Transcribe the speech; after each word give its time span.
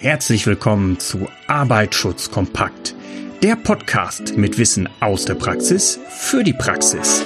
Herzlich 0.00 0.46
willkommen 0.46 1.00
zu 1.00 1.26
Arbeitsschutz 1.48 2.30
kompakt, 2.30 2.94
der 3.42 3.56
Podcast 3.56 4.36
mit 4.36 4.56
Wissen 4.56 4.88
aus 5.00 5.24
der 5.24 5.34
Praxis 5.34 5.98
für 6.08 6.44
die 6.44 6.52
Praxis. 6.52 7.24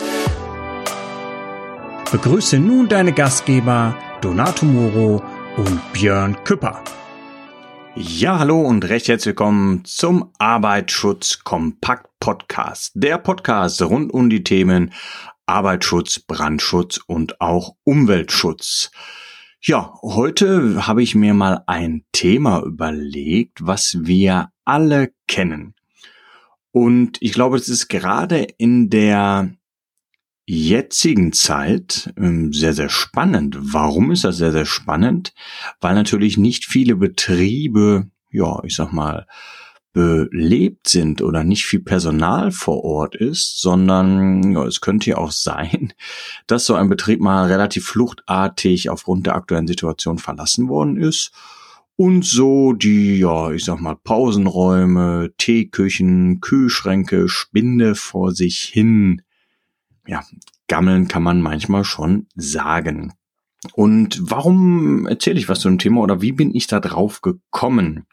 Begrüße 2.11 2.59
nun 2.59 2.89
deine 2.89 3.13
Gastgeber 3.13 3.95
Donato 4.23 4.65
Moro 4.65 5.23
und 5.59 5.93
Björn 5.93 6.43
Küpper. 6.45 6.83
Ja, 7.95 8.39
hallo 8.39 8.63
und 8.63 8.89
recht 8.89 9.07
herzlich 9.09 9.27
willkommen 9.27 9.85
zum 9.85 10.33
Arbeitsschutz 10.39 11.41
kompakt 11.45 12.09
Podcast, 12.21 12.93
der 12.95 13.19
Podcast 13.19 13.83
rund 13.83 14.15
um 14.15 14.31
die 14.31 14.45
Themen 14.45 14.95
Arbeitsschutz, 15.45 16.21
Brandschutz 16.21 17.01
und 17.07 17.39
auch 17.39 17.75
Umweltschutz. 17.85 18.91
Ja, 19.65 19.95
heute 20.03 20.89
habe 20.89 21.05
ich 21.05 21.15
mir 21.15 21.35
mal 21.35 21.63
ein 21.69 22.05
Thema 22.11 22.65
überlegt, 22.65 23.65
was 23.65 23.97
wir 24.01 24.51
alle 24.65 25.13
kennen. 25.29 25.77
Und 26.73 27.19
ich 27.21 27.33
glaube, 27.33 27.59
es 27.59 27.69
ist 27.69 27.87
gerade 27.87 28.43
in 28.59 28.91
der 28.91 29.55
jetzigen 30.47 31.33
Zeit 31.33 32.13
ähm, 32.17 32.53
sehr, 32.53 32.75
sehr 32.75 32.89
spannend. 32.89 33.57
Warum 33.57 34.11
ist 34.11 34.25
das 34.25 34.37
sehr, 34.37 34.51
sehr 34.51 34.67
spannend? 34.67 35.33
Weil 35.81 35.95
natürlich 35.95 36.37
nicht 36.37 36.65
viele 36.65 36.97
Betriebe, 36.97 38.11
ja, 38.33 38.65
ich 38.65 38.75
sag 38.75 38.93
mal, 38.93 39.29
belebt 39.93 40.89
sind 40.89 41.21
oder 41.21 41.45
nicht 41.45 41.65
viel 41.65 41.81
Personal 41.81 42.51
vor 42.51 42.85
Ort 42.85 43.15
ist, 43.15 43.61
sondern 43.61 44.53
ja, 44.53 44.65
es 44.65 44.81
könnte 44.81 45.11
ja 45.11 45.19
auch 45.19 45.33
sein, 45.33 45.93
dass 46.47 46.67
so 46.67 46.75
ein 46.75 46.89
Betrieb 46.89 47.21
mal 47.21 47.47
relativ 47.47 47.87
fluchtartig 47.87 48.91
aufgrund 48.91 49.27
der 49.27 49.35
aktuellen 49.35 49.67
Situation 49.67 50.19
verlassen 50.19 50.69
worden 50.69 50.97
ist 50.97 51.33
und 51.97 52.25
so 52.25 52.73
die, 52.73 53.19
ja, 53.19 53.51
ich 53.53 53.65
sag 53.65 53.81
mal, 53.81 53.97
Pausenräume, 53.97 55.33
Teeküchen, 55.37 56.41
Kühlschränke, 56.41 57.29
Spinde 57.29 57.95
vor 57.95 58.33
sich 58.33 58.61
hin, 58.61 59.23
ja, 60.07 60.25
gammeln 60.69 61.07
kann 61.07 61.23
man 61.23 61.43
manchmal 61.43 61.85
schon 61.85 62.27
sagen. 62.35 63.13
Und 63.75 64.19
warum 64.23 65.07
erzähle 65.07 65.39
ich 65.39 65.49
was 65.49 65.61
zu 65.61 65.69
dem 65.69 65.79
Thema 65.79 66.01
oder 66.01 66.21
wie 66.21 66.33
bin 66.33 66.53
ich 66.55 66.67
da 66.67 66.81
drauf 66.81 67.21
gekommen? 67.21 68.07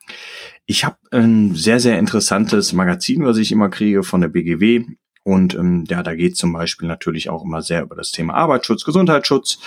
Ich 0.71 0.85
habe 0.85 0.97
ein 1.09 1.55
sehr, 1.55 1.79
sehr 1.79 1.97
interessantes 1.97 2.73
Magazin, 2.73 3.25
was 3.25 3.37
ich 3.37 3.51
immer 3.51 3.69
kriege 3.69 4.03
von 4.03 4.21
der 4.21 4.27
BGW. 4.27 4.85
Und 5.23 5.55
ähm, 5.55 5.85
ja, 5.89 6.03
da 6.03 6.13
geht 6.13 6.37
zum 6.37 6.53
Beispiel 6.53 6.87
natürlich 6.87 7.27
auch 7.31 7.43
immer 7.43 7.63
sehr 7.63 7.81
über 7.81 7.95
das 7.95 8.11
Thema 8.11 8.35
Arbeitsschutz, 8.35 8.83
Gesundheitsschutz. 8.83 9.57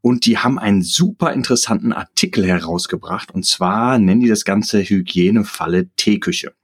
Und 0.00 0.24
die 0.24 0.38
haben 0.38 0.58
einen 0.58 0.80
super 0.80 1.34
interessanten 1.34 1.92
Artikel 1.92 2.46
herausgebracht. 2.46 3.30
Und 3.32 3.44
zwar 3.44 3.98
nennen 3.98 4.22
die 4.22 4.28
das 4.28 4.46
Ganze 4.46 4.82
Hygienefalle 4.82 5.90
Teeküche. 5.96 6.54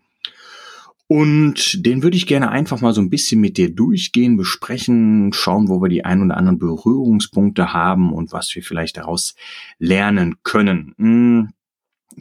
Und 1.07 1.85
den 1.85 2.03
würde 2.03 2.17
ich 2.17 2.27
gerne 2.27 2.51
einfach 2.51 2.81
mal 2.81 2.95
so 2.95 3.03
ein 3.03 3.11
bisschen 3.11 3.43
mit 3.43 3.59
dir 3.59 3.75
durchgehen, 3.75 4.39
besprechen, 4.39 5.35
schauen, 5.35 5.69
wo 5.69 5.83
wir 5.83 5.91
die 5.91 6.07
ein 6.07 6.23
oder 6.23 6.39
anderen 6.39 6.59
Berührungspunkte 6.59 7.75
haben 7.75 8.15
und 8.15 8.33
was 8.33 8.55
wir 8.55 8.63
vielleicht 8.63 8.97
daraus 8.97 9.35
lernen 9.79 10.37
können. 10.45 11.53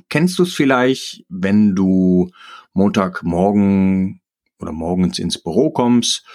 Kennst 0.09 0.39
du 0.39 0.43
es 0.43 0.53
vielleicht, 0.53 1.23
wenn 1.29 1.75
du 1.75 2.31
Montagmorgen 2.73 4.21
oder 4.59 4.71
morgens 4.71 5.19
ins 5.19 5.41
Büro 5.41 5.71
kommst 5.71 6.25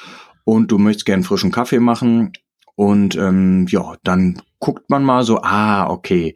und 0.45 0.71
du 0.71 0.79
möchtest 0.79 1.07
gern 1.07 1.23
frischen 1.23 1.53
Kaffee 1.53 1.81
machen 1.81 2.33
und 2.75 3.17
ähm, 3.17 3.67
ja, 3.69 3.97
dann 4.05 4.43
guckt 4.59 4.91
man 4.91 5.05
mal 5.05 5.25
so, 5.25 5.41
ah, 5.43 5.89
okay, 5.89 6.35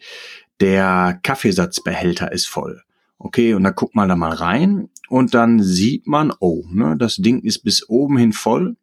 der 0.60 1.18
Kaffeesatzbehälter 1.22 2.32
ist 2.32 2.46
voll. 2.46 2.82
Okay, 3.18 3.54
und 3.54 3.64
dann 3.64 3.74
guckt 3.74 3.94
man 3.94 4.08
da 4.08 4.16
mal 4.16 4.32
rein 4.32 4.88
und 5.08 5.34
dann 5.34 5.62
sieht 5.62 6.06
man, 6.06 6.32
oh, 6.40 6.64
ne, 6.70 6.96
das 6.98 7.16
Ding 7.16 7.40
ist 7.40 7.60
bis 7.60 7.88
oben 7.88 8.16
hin 8.16 8.32
voll. 8.32 8.76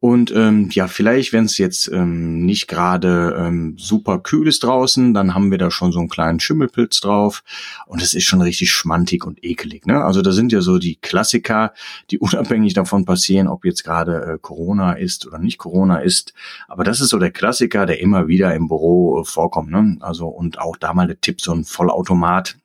Und 0.00 0.30
ähm, 0.30 0.68
ja, 0.70 0.86
vielleicht, 0.86 1.32
wenn 1.32 1.46
es 1.46 1.58
jetzt 1.58 1.90
ähm, 1.92 2.44
nicht 2.44 2.68
gerade 2.68 3.34
ähm, 3.36 3.74
super 3.78 4.20
kühl 4.20 4.46
ist 4.46 4.62
draußen, 4.62 5.12
dann 5.12 5.34
haben 5.34 5.50
wir 5.50 5.58
da 5.58 5.72
schon 5.72 5.90
so 5.90 5.98
einen 5.98 6.08
kleinen 6.08 6.38
Schimmelpilz 6.38 7.00
drauf. 7.00 7.42
Und 7.86 8.00
es 8.00 8.14
ist 8.14 8.22
schon 8.22 8.40
richtig 8.40 8.70
schmantig 8.70 9.24
und 9.24 9.42
ekelig. 9.44 9.86
Ne? 9.86 10.04
Also 10.04 10.22
da 10.22 10.30
sind 10.30 10.52
ja 10.52 10.60
so 10.60 10.78
die 10.78 10.96
Klassiker, 10.96 11.72
die 12.12 12.18
unabhängig 12.20 12.74
davon 12.74 13.06
passieren, 13.06 13.48
ob 13.48 13.64
jetzt 13.64 13.82
gerade 13.82 14.34
äh, 14.34 14.38
Corona 14.40 14.92
ist 14.92 15.26
oder 15.26 15.38
nicht 15.38 15.58
Corona 15.58 15.98
ist. 15.98 16.32
Aber 16.68 16.84
das 16.84 17.00
ist 17.00 17.08
so 17.08 17.18
der 17.18 17.32
Klassiker, 17.32 17.84
der 17.84 18.00
immer 18.00 18.28
wieder 18.28 18.54
im 18.54 18.68
Büro 18.68 19.20
äh, 19.20 19.24
vorkommt. 19.24 19.72
Ne? 19.72 19.96
Also 19.98 20.28
und 20.28 20.60
auch 20.60 20.76
da 20.76 20.94
mal 20.94 21.08
der 21.08 21.20
Tipp, 21.20 21.40
so 21.40 21.52
ein 21.52 21.64
Vollautomat, 21.64 22.57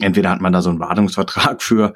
Entweder 0.00 0.30
hat 0.30 0.40
man 0.40 0.52
da 0.52 0.62
so 0.62 0.70
einen 0.70 0.80
Wartungsvertrag 0.80 1.62
für 1.62 1.94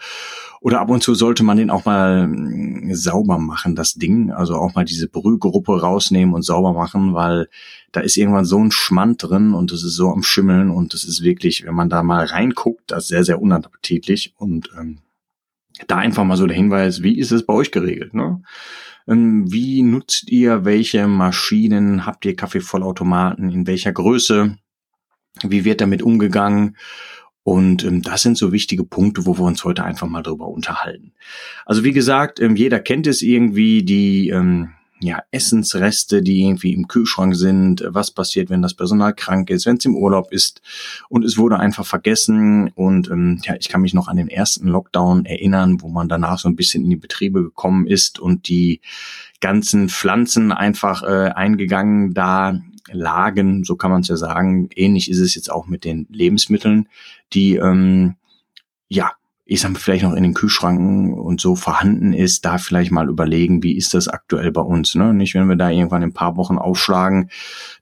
oder 0.64 0.80
ab 0.80 0.88
und 0.88 1.02
zu 1.02 1.14
sollte 1.14 1.42
man 1.42 1.58
den 1.58 1.68
auch 1.68 1.84
mal 1.84 2.26
mm, 2.26 2.94
sauber 2.94 3.38
machen, 3.38 3.74
das 3.74 3.94
Ding. 3.94 4.30
Also 4.30 4.54
auch 4.54 4.74
mal 4.74 4.86
diese 4.86 5.08
Brühgruppe 5.08 5.78
rausnehmen 5.78 6.34
und 6.34 6.40
sauber 6.40 6.72
machen, 6.72 7.12
weil 7.12 7.50
da 7.92 8.00
ist 8.00 8.16
irgendwann 8.16 8.46
so 8.46 8.58
ein 8.58 8.70
Schmand 8.70 9.22
drin 9.22 9.52
und 9.52 9.72
es 9.72 9.84
ist 9.84 9.94
so 9.94 10.10
am 10.10 10.22
Schimmeln 10.22 10.70
und 10.70 10.94
es 10.94 11.04
ist 11.04 11.22
wirklich, 11.22 11.66
wenn 11.66 11.74
man 11.74 11.90
da 11.90 12.02
mal 12.02 12.24
reinguckt, 12.24 12.90
das 12.90 13.04
ist 13.04 13.08
sehr, 13.08 13.24
sehr 13.24 13.42
unappetitlich. 13.42 14.32
Und 14.38 14.70
ähm, 14.78 15.00
da 15.86 15.98
einfach 15.98 16.24
mal 16.24 16.38
so 16.38 16.46
der 16.46 16.56
Hinweis, 16.56 17.02
wie 17.02 17.18
ist 17.18 17.30
es 17.30 17.44
bei 17.44 17.52
euch 17.52 17.70
geregelt? 17.70 18.14
Ne? 18.14 18.42
Ähm, 19.06 19.52
wie 19.52 19.82
nutzt 19.82 20.30
ihr 20.30 20.64
welche 20.64 21.06
Maschinen? 21.08 22.06
Habt 22.06 22.24
ihr 22.24 22.36
Kaffeevollautomaten? 22.36 23.50
In 23.50 23.66
welcher 23.66 23.92
Größe? 23.92 24.56
Wie 25.42 25.66
wird 25.66 25.82
damit 25.82 26.02
umgegangen? 26.02 26.76
Und 27.44 27.84
ähm, 27.84 28.02
das 28.02 28.22
sind 28.22 28.38
so 28.38 28.52
wichtige 28.52 28.84
Punkte, 28.84 29.26
wo 29.26 29.38
wir 29.38 29.44
uns 29.44 29.64
heute 29.64 29.84
einfach 29.84 30.08
mal 30.08 30.22
drüber 30.22 30.48
unterhalten. 30.48 31.12
Also 31.66 31.84
wie 31.84 31.92
gesagt, 31.92 32.40
ähm, 32.40 32.56
jeder 32.56 32.80
kennt 32.80 33.06
es 33.06 33.22
irgendwie, 33.22 33.82
die 33.84 34.30
ähm, 34.30 34.70
ja, 35.00 35.22
Essensreste, 35.30 36.22
die 36.22 36.44
irgendwie 36.44 36.72
im 36.72 36.88
Kühlschrank 36.88 37.36
sind, 37.36 37.84
was 37.86 38.10
passiert, 38.10 38.48
wenn 38.48 38.62
das 38.62 38.72
Personal 38.72 39.12
krank 39.12 39.50
ist, 39.50 39.66
wenn 39.66 39.76
es 39.76 39.84
im 39.84 39.94
Urlaub 39.94 40.32
ist 40.32 40.62
und 41.10 41.24
es 41.24 41.36
wurde 41.36 41.58
einfach 41.58 41.84
vergessen. 41.84 42.70
Und 42.74 43.10
ähm, 43.10 43.38
ja, 43.44 43.54
ich 43.56 43.68
kann 43.68 43.82
mich 43.82 43.92
noch 43.92 44.08
an 44.08 44.16
den 44.16 44.28
ersten 44.28 44.66
Lockdown 44.66 45.26
erinnern, 45.26 45.82
wo 45.82 45.88
man 45.88 46.08
danach 46.08 46.38
so 46.38 46.48
ein 46.48 46.56
bisschen 46.56 46.84
in 46.84 46.90
die 46.90 46.96
Betriebe 46.96 47.42
gekommen 47.42 47.86
ist 47.86 48.18
und 48.18 48.48
die 48.48 48.80
ganzen 49.40 49.90
Pflanzen 49.90 50.52
einfach 50.52 51.02
äh, 51.02 51.30
eingegangen 51.34 52.14
da 52.14 52.58
lagen, 52.90 53.64
so 53.64 53.76
kann 53.76 53.90
man 53.90 54.02
es 54.02 54.08
ja 54.08 54.16
sagen. 54.16 54.68
Ähnlich 54.74 55.10
ist 55.10 55.20
es 55.20 55.34
jetzt 55.34 55.50
auch 55.50 55.66
mit 55.66 55.84
den 55.84 56.06
Lebensmitteln, 56.10 56.88
die 57.32 57.56
ähm, 57.56 58.16
ja, 58.88 59.12
ich 59.46 59.60
sag 59.60 59.72
mal, 59.72 59.78
vielleicht 59.78 60.04
noch 60.04 60.14
in 60.14 60.22
den 60.22 60.32
Kühlschranken 60.32 61.12
und 61.12 61.38
so 61.38 61.54
vorhanden 61.54 62.14
ist, 62.14 62.46
da 62.46 62.56
vielleicht 62.56 62.90
mal 62.90 63.10
überlegen, 63.10 63.62
wie 63.62 63.76
ist 63.76 63.92
das 63.92 64.08
aktuell 64.08 64.50
bei 64.50 64.62
uns, 64.62 64.94
ne? 64.94 65.12
Nicht, 65.12 65.34
wenn 65.34 65.48
wir 65.48 65.56
da 65.56 65.68
irgendwann 65.68 66.02
in 66.02 66.10
ein 66.10 66.14
paar 66.14 66.38
Wochen 66.38 66.56
aufschlagen, 66.56 67.28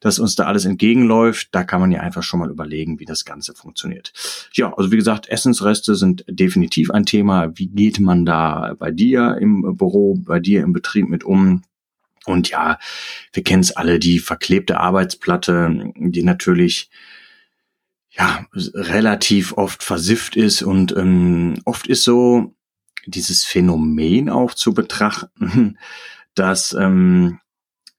dass 0.01 0.19
uns 0.19 0.35
da 0.35 0.45
alles 0.45 0.65
entgegenläuft, 0.65 1.49
da 1.53 1.63
kann 1.63 1.81
man 1.81 1.93
ja 1.93 2.01
einfach 2.01 2.25
schon 2.25 2.41
mal 2.41 2.51
überlegen, 2.51 2.99
wie 2.99 3.05
das 3.05 3.25
Ganze 3.25 3.55
funktioniert. 3.55 4.13
Ja, 4.55 4.75
also 4.77 4.91
wie 4.91 4.97
gesagt, 4.97 5.29
Essensreste 5.29 5.95
sind 5.95 6.25
definitiv 6.29 6.91
ein 6.91 7.07
Thema. 7.07 7.57
Wie 7.57 7.69
geht 7.69 8.01
man 8.01 8.27
da 8.27 8.75
bei 8.77 8.91
dir 8.91 9.39
im 9.41 9.77
Büro, 9.77 10.17
bei 10.19 10.41
dir 10.41 10.63
im 10.63 10.73
Betrieb 10.73 11.09
mit 11.09 11.23
um? 11.23 11.63
Und 12.27 12.50
ja, 12.50 12.78
wir 13.33 13.43
kennen 13.43 13.62
es 13.62 13.77
alle, 13.77 13.99
die 13.99 14.19
verklebte 14.19 14.78
Arbeitsplatte, 14.78 15.93
die 15.97 16.22
natürlich 16.22 16.91
ja 18.10 18.47
relativ 18.53 19.55
oft 19.55 19.83
versifft 19.83 20.37
ist 20.37 20.62
und 20.62 20.94
ähm, 20.97 21.55
oft 21.65 21.87
ist 21.87 22.05
so 22.05 22.55
dieses 23.06 23.44
Phänomen 23.44 24.28
auch 24.28 24.55
zu 24.55 24.75
betrachten, 24.75 25.78
dass 26.34 26.72
ähm, 26.75 27.41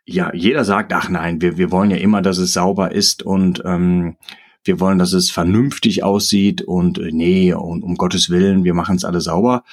ja 0.06 0.31
jeder 0.34 0.66
sagt, 0.66 0.94
ach 0.94 1.09
nein, 1.09 1.41
wir, 1.41 1.57
wir 1.57 1.72
wollen 1.72 1.91
ja 1.91 1.97
immer, 1.97 2.22
dass 2.22 2.38
es 2.38 2.53
sauber 2.53 2.91
ist 2.91 3.23
und 3.23 3.61
ähm, 3.66 4.17
wir 4.63 4.79
wollen, 4.79 5.00
dass 5.00 5.13
es 5.13 5.32
vernünftig 5.32 6.03
aussieht 6.03 6.61
und 6.61 6.97
äh, 6.97 7.11
nee, 7.11 7.53
und 7.53 7.84
um 7.84 7.96
Gottes 7.96 8.29
Willen, 8.29 8.64
wir 8.64 8.73
machen 8.73 8.96
es 8.96 9.05
alle 9.05 9.22
sauber. 9.22 9.64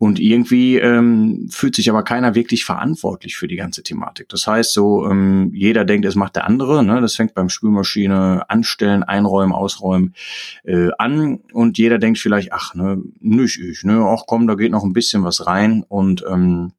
Und 0.00 0.20
irgendwie 0.20 0.76
ähm, 0.76 1.48
fühlt 1.50 1.74
sich 1.74 1.90
aber 1.90 2.04
keiner 2.04 2.36
wirklich 2.36 2.64
verantwortlich 2.64 3.36
für 3.36 3.48
die 3.48 3.56
ganze 3.56 3.82
Thematik. 3.82 4.28
Das 4.28 4.46
heißt 4.46 4.72
so, 4.72 5.04
ähm, 5.10 5.50
jeder 5.52 5.84
denkt, 5.84 6.06
es 6.06 6.14
macht 6.14 6.36
der 6.36 6.46
andere. 6.46 6.84
Ne? 6.84 7.00
Das 7.00 7.16
fängt 7.16 7.34
beim 7.34 7.48
Spülmaschine 7.48 8.48
anstellen, 8.48 9.02
einräumen, 9.02 9.52
ausräumen 9.52 10.14
äh, 10.62 10.90
an. 10.98 11.40
Und 11.52 11.78
jeder 11.78 11.98
denkt 11.98 12.20
vielleicht, 12.20 12.52
ach, 12.52 12.76
ne, 12.76 13.02
nicht 13.18 13.58
ich, 13.58 13.82
ne, 13.82 14.04
ach 14.06 14.22
komm, 14.28 14.46
da 14.46 14.54
geht 14.54 14.70
noch 14.70 14.84
ein 14.84 14.92
bisschen 14.92 15.24
was 15.24 15.48
rein. 15.48 15.84
Und 15.88 16.24
ähm, 16.30 16.74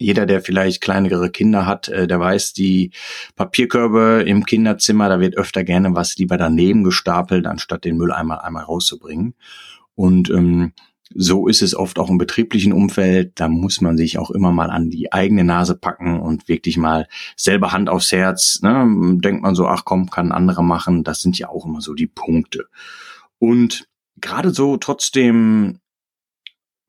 jeder, 0.00 0.24
der 0.24 0.40
vielleicht 0.40 0.80
kleinere 0.80 1.30
Kinder 1.30 1.66
hat, 1.66 1.88
äh, 1.88 2.08
der 2.08 2.18
weiß, 2.18 2.54
die 2.54 2.90
Papierkörbe 3.36 4.24
im 4.26 4.46
Kinderzimmer, 4.46 5.08
da 5.08 5.20
wird 5.20 5.36
öfter 5.36 5.62
gerne 5.62 5.94
was 5.94 6.16
lieber 6.16 6.38
daneben 6.38 6.82
gestapelt, 6.82 7.46
anstatt 7.46 7.84
den 7.84 7.98
Mülleimer 7.98 8.42
einmal 8.42 8.64
rauszubringen. 8.64 9.34
Und 9.94 10.30
ähm, 10.30 10.72
so 11.14 11.48
ist 11.48 11.60
es 11.60 11.74
oft 11.74 11.98
auch 11.98 12.08
im 12.08 12.16
betrieblichen 12.16 12.72
Umfeld. 12.72 13.32
Da 13.34 13.48
muss 13.48 13.82
man 13.82 13.98
sich 13.98 14.16
auch 14.16 14.30
immer 14.30 14.52
mal 14.52 14.70
an 14.70 14.88
die 14.88 15.12
eigene 15.12 15.44
Nase 15.44 15.76
packen 15.76 16.18
und 16.18 16.48
wirklich 16.48 16.78
mal 16.78 17.06
selber 17.36 17.72
Hand 17.72 17.90
aufs 17.90 18.10
Herz. 18.10 18.60
Ne? 18.62 19.18
Denkt 19.22 19.42
man 19.42 19.54
so, 19.54 19.66
ach 19.66 19.84
komm, 19.84 20.08
kann 20.08 20.28
ein 20.28 20.32
anderer 20.32 20.62
machen. 20.62 21.04
Das 21.04 21.20
sind 21.20 21.38
ja 21.38 21.50
auch 21.50 21.66
immer 21.66 21.82
so 21.82 21.92
die 21.94 22.06
Punkte. 22.06 22.68
Und 23.38 23.86
gerade 24.20 24.50
so 24.50 24.78
trotzdem 24.78 25.80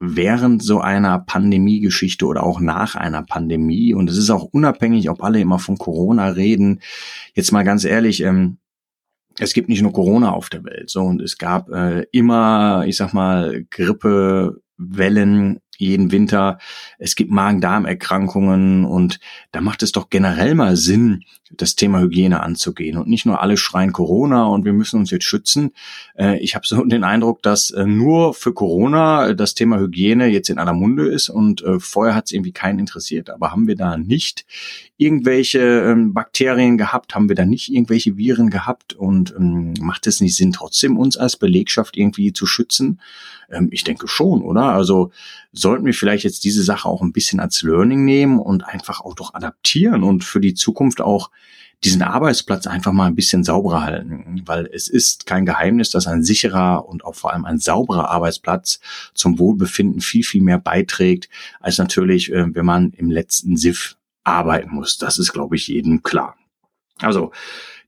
während 0.04 0.64
so 0.64 0.82
einer 0.82 1.20
Pandemiegeschichte 1.20 2.26
oder 2.26 2.42
auch 2.42 2.60
nach 2.60 2.96
einer 2.96 3.22
Pandemie, 3.22 3.94
und 3.94 4.10
es 4.10 4.18
ist 4.18 4.32
auch 4.32 4.44
unabhängig, 4.44 5.10
ob 5.12 5.24
alle 5.24 5.40
immer 5.40 5.60
von 5.60 5.78
Corona 5.78 6.30
reden, 6.30 6.82
jetzt 7.36 7.52
mal 7.52 7.64
ganz 7.64 7.86
ehrlich, 7.86 8.22
ähm, 8.24 8.58
es 9.38 9.54
gibt 9.54 9.70
nicht 9.70 9.84
nur 9.84 9.94
Corona 9.94 10.32
auf 10.32 10.50
der 10.50 10.64
Welt, 10.64 10.90
so. 10.90 11.04
Und 11.04 11.22
es 11.22 11.38
gab 11.38 11.70
äh, 11.70 12.02
immer, 12.12 12.84
ich 12.86 12.98
sag 12.98 13.14
mal, 13.14 13.64
Grippewellen 13.70 15.60
jeden 15.78 16.12
Winter. 16.12 16.58
Es 17.00 17.16
gibt 17.16 17.32
Magen-Darm-Erkrankungen. 17.32 18.86
Und 18.86 19.20
da 19.52 19.62
macht 19.62 19.84
es 19.84 19.92
doch 19.92 20.10
generell 20.10 20.56
mal 20.56 20.76
Sinn, 20.76 21.24
das 21.58 21.76
Thema 21.76 22.00
Hygiene 22.00 22.42
anzugehen 22.42 22.98
und 22.98 23.08
nicht 23.08 23.26
nur 23.26 23.42
alle 23.42 23.58
schreien 23.58 23.92
Corona 23.92 24.46
und 24.46 24.66
wir 24.66 24.74
müssen 24.74 25.00
uns 25.00 25.12
jetzt 25.12 25.26
schützen. 25.26 25.72
Äh, 26.18 26.40
ich 26.40 26.56
habe 26.56 26.66
so 26.66 26.84
den 26.86 27.04
Eindruck, 27.04 27.42
dass 27.42 27.72
äh, 27.72 27.86
nur 27.86 28.34
für 28.34 28.54
Corona 28.54 29.34
das 29.34 29.54
Thema 29.54 29.80
Hygiene 29.80 30.28
jetzt 30.28 30.50
in 30.50 30.58
aller 30.58 30.74
Munde 30.74 31.08
ist 31.08 31.30
und 31.30 31.62
äh, 31.64 31.80
vorher 31.80 32.16
hat 32.16 32.26
es 32.26 32.32
irgendwie 32.32 32.52
keinen 32.52 32.80
interessiert. 32.80 33.30
Aber 33.30 33.52
haben 33.52 33.68
wir 33.68 33.76
da 33.76 33.98
nicht 33.98 34.46
irgendwelche 34.98 35.60
ähm, 35.60 36.14
Bakterien 36.14 36.78
gehabt? 36.78 37.16
Haben 37.16 37.28
wir 37.28 37.36
da 37.36 37.46
nicht 37.46 37.72
irgendwelche 37.72 38.18
Viren 38.18 38.50
gehabt? 38.50 38.94
Und 38.94 39.34
ähm, 39.36 39.74
macht 39.80 40.06
es 40.06 40.22
nicht 40.22 40.36
Sinn, 40.36 40.52
trotzdem 40.52 40.98
uns 40.98 41.18
als 41.18 41.38
Belegschaft 41.38 41.98
irgendwie 41.98 42.34
zu 42.34 42.46
schützen? 42.46 43.00
Ähm, 43.50 43.70
ich 43.72 43.84
denke 43.84 44.08
schon, 44.08 44.44
oder? 44.44 44.66
Also 44.66 45.12
sollten 45.52 45.86
wir 45.86 45.94
vielleicht 45.94 46.24
jetzt 46.24 46.44
diese 46.44 46.64
Sache 46.64 46.88
auch 46.88 47.02
ein 47.02 47.14
bisschen 47.14 47.40
als 47.40 47.64
Learning 47.64 48.06
nehmen 48.06 48.40
und 48.40 48.64
einfach 48.64 49.02
auch 49.02 49.16
doch 49.16 49.34
adaptieren 49.34 50.04
und 50.04 50.24
für 50.24 50.40
die 50.40 50.54
Zukunft 50.54 51.02
auch 51.02 51.32
diesen 51.84 52.04
Arbeitsplatz 52.04 52.68
einfach 52.68 52.92
mal 52.92 53.08
ein 53.08 53.16
bisschen 53.16 53.44
sauberer 53.44 53.84
halten, 53.84 54.44
weil 54.46 54.68
es 54.68 54.88
ist 54.88 55.26
kein 55.26 55.46
Geheimnis, 55.46 55.90
dass 55.90 56.08
ein 56.08 56.24
sicherer 56.24 56.88
und 56.88 57.04
auch 57.04 57.16
vor 57.16 57.34
allem 57.34 57.46
ein 57.46 57.58
sauberer 57.58 58.10
Arbeitsplatz 58.10 58.80
zum 59.14 59.40
Wohlbefinden 59.40 60.02
viel, 60.02 60.24
viel 60.24 60.44
mehr 60.44 60.60
beiträgt, 60.60 61.30
als 61.60 61.80
natürlich, 61.80 62.32
äh, 62.32 62.54
wenn 62.54 62.66
man 62.66 62.92
im 62.92 63.10
letzten 63.10 63.58
SIF 63.58 63.98
arbeiten 64.24 64.76
muss. 64.76 64.98
Das 64.98 65.18
ist, 65.18 65.34
glaube 65.34 65.56
ich, 65.56 65.68
jedem 65.68 66.04
klar. 66.04 66.36
Also 67.02 67.32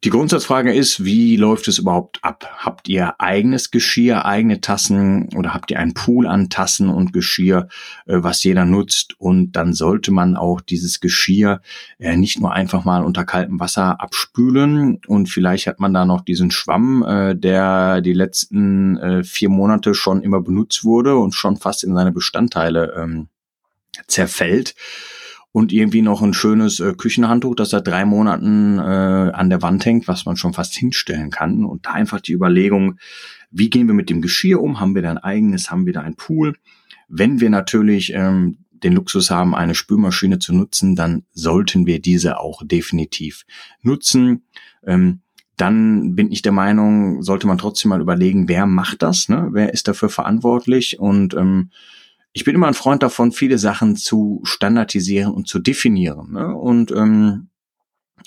die 0.04 0.10
Grundsatzfrage 0.10 0.74
ist, 0.74 1.06
wie 1.06 1.38
läuft 1.38 1.70
es 1.70 1.80
überhaupt 1.80 2.20
ab? 2.26 2.46
Habt 2.58 2.90
ihr 2.90 3.22
eigenes 3.22 3.72
Geschirr, 3.72 4.26
eigene 4.26 4.60
Tassen 4.60 5.30
oder 5.34 5.54
habt 5.54 5.72
ihr 5.72 5.80
einen 5.80 5.94
Pool 5.94 6.28
an 6.28 6.50
Tassen 6.50 6.90
und 6.90 7.14
Geschirr, 7.14 7.70
äh, 8.06 8.18
was 8.18 8.44
jeder 8.44 8.66
nutzt? 8.66 9.18
Und 9.18 9.54
dann 9.54 9.74
sollte 9.74 10.12
man 10.12 10.36
auch 10.36 10.60
dieses 10.60 11.00
Geschirr 11.00 11.62
äh, 12.00 12.18
nicht 12.18 12.42
nur 12.42 12.52
einfach 12.52 12.84
mal 12.84 13.02
unter 13.02 13.24
kaltem 13.24 13.62
Wasser 13.62 14.02
abspülen 14.02 15.00
und 15.08 15.30
vielleicht 15.30 15.68
hat 15.68 15.80
man 15.80 15.94
da 15.94 16.04
noch 16.04 16.20
diesen 16.20 16.52
Schwamm, 16.52 17.04
äh, 17.04 17.34
der 17.34 18.02
die 18.02 18.14
letzten 18.14 19.24
vier 19.24 19.50
Monate 19.50 19.94
schon 19.94 20.22
immer 20.22 20.42
benutzt 20.42 20.84
wurde 20.84 21.16
und 21.16 21.34
schon 21.34 21.58
fast 21.58 21.84
in 21.84 21.96
seine 21.96 22.12
Bestandteile 22.12 22.94
ähm, 22.98 23.28
zerfällt 24.08 24.76
und 25.54 25.72
irgendwie 25.72 26.02
noch 26.02 26.22
ein 26.24 26.34
schönes 26.34 26.80
äh, 26.80 26.94
Küchenhandtuch, 26.98 27.56
das 27.56 27.70
seit 27.70 27.88
drei 27.88 28.06
Monaten 28.06 28.80
äh, 28.80 28.82
an 28.82 29.52
der 29.52 29.62
Wand 29.62 29.86
hängt, 29.86 30.08
was 30.08 30.26
man 30.26 30.36
schon 30.36 30.54
fast 30.54 30.74
hinstellen 30.74 31.30
kann. 31.30 31.64
Und 31.64 31.86
da 31.86 31.92
einfach 31.92 32.20
die 32.20 32.34
Überlegung, 32.34 32.98
wie 33.52 33.70
gehen 33.70 33.86
wir 33.88 33.94
mit 33.94 34.10
dem 34.10 34.22
Geschirr 34.22 34.60
um? 34.60 34.80
Haben 34.80 34.96
wir 34.96 35.04
da 35.04 35.12
ein 35.12 35.20
eigenes? 35.20 35.70
Haben 35.70 35.86
wir 35.86 35.94
da 35.94 36.02
ein 36.02 36.16
Pool? 36.16 36.56
Wenn 37.08 37.40
wir 37.40 37.52
natürlich 37.52 38.14
ähm, 38.16 38.58
den 38.72 38.94
Luxus 38.94 39.30
haben, 39.30 39.54
eine 39.54 39.76
Spülmaschine 39.76 40.40
zu 40.40 40.56
nutzen, 40.56 40.96
dann 40.96 41.24
sollten 41.34 41.86
wir 41.86 42.02
diese 42.02 42.40
auch 42.40 42.64
definitiv 42.66 43.46
nutzen. 43.84 44.46
Ähm, 44.84 45.22
dann 45.56 46.16
bin 46.16 46.32
ich 46.32 46.42
der 46.42 46.52
Meinung, 46.52 47.22
sollte 47.22 47.46
man 47.46 47.60
trotzdem 47.60 47.90
mal 47.90 48.02
überlegen, 48.02 48.50
wer 48.50 48.66
macht 48.66 49.04
das, 49.04 49.30
ne? 49.30 49.50
wer 49.52 49.72
ist 49.72 49.88
dafür 49.88 50.10
verantwortlich 50.10 51.00
und 51.00 51.36
ähm, 51.36 51.70
ich 52.34 52.44
bin 52.44 52.56
immer 52.56 52.68
ein 52.68 52.74
Freund 52.74 53.04
davon, 53.04 53.32
viele 53.32 53.58
Sachen 53.58 53.96
zu 53.96 54.42
standardisieren 54.44 55.34
und 55.34 55.48
zu 55.48 55.60
definieren. 55.60 56.32
Ne? 56.32 56.56
Und 56.56 56.92
ähm, 56.92 57.50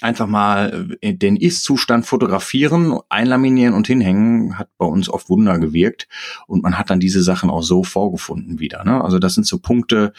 einfach 0.00 0.26
mal 0.26 0.96
äh, 1.00 1.14
den 1.14 1.36
Ist-Zustand 1.36 2.06
fotografieren, 2.06 2.98
einlaminieren 3.08 3.74
und 3.74 3.86
hinhängen, 3.86 4.58
hat 4.58 4.68
bei 4.78 4.86
uns 4.86 5.08
oft 5.08 5.28
Wunder 5.28 5.58
gewirkt. 5.58 6.06
Und 6.46 6.62
man 6.62 6.78
hat 6.78 6.90
dann 6.90 7.00
diese 7.00 7.22
Sachen 7.22 7.50
auch 7.50 7.62
so 7.62 7.82
vorgefunden 7.82 8.60
wieder. 8.60 8.84
Ne? 8.84 9.02
Also 9.02 9.18
das 9.18 9.34
sind 9.34 9.46
so 9.46 9.58
Punkte. 9.58 10.12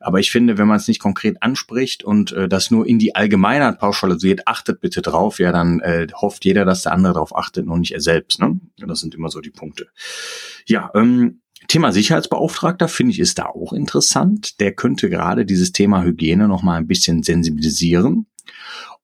Aber 0.00 0.20
ich 0.20 0.30
finde, 0.30 0.56
wenn 0.56 0.68
man 0.68 0.76
es 0.76 0.88
nicht 0.88 1.00
konkret 1.00 1.42
anspricht 1.42 2.04
und 2.04 2.32
äh, 2.32 2.48
das 2.48 2.70
nur 2.70 2.86
in 2.86 2.98
die 2.98 3.14
Allgemeinheit 3.14 3.78
pauschalisiert, 3.78 4.46
achtet 4.46 4.80
bitte 4.80 5.02
drauf, 5.02 5.38
ja, 5.38 5.52
dann 5.52 5.80
äh, 5.80 6.06
hofft 6.14 6.44
jeder, 6.44 6.64
dass 6.64 6.82
der 6.82 6.92
andere 6.92 7.14
darauf 7.14 7.36
achtet 7.36 7.66
und 7.66 7.80
nicht 7.80 7.92
er 7.92 8.00
selbst. 8.00 8.40
Ne? 8.40 8.60
Das 8.78 9.00
sind 9.00 9.14
immer 9.14 9.28
so 9.28 9.40
die 9.40 9.50
Punkte. 9.50 9.88
Ja, 10.66 10.90
ähm, 10.94 11.40
Thema 11.68 11.92
Sicherheitsbeauftragter 11.92 12.88
finde 12.88 13.12
ich 13.12 13.20
ist 13.20 13.38
da 13.38 13.46
auch 13.46 13.72
interessant. 13.72 14.60
Der 14.60 14.72
könnte 14.72 15.10
gerade 15.10 15.46
dieses 15.46 15.72
Thema 15.72 16.02
Hygiene 16.02 16.48
noch 16.48 16.62
mal 16.62 16.76
ein 16.76 16.86
bisschen 16.86 17.22
sensibilisieren. 17.22 18.26